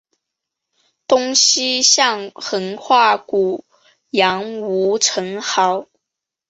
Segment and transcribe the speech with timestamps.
[1.05, 3.65] 东西向横跨古
[4.09, 5.87] 杨吴城壕。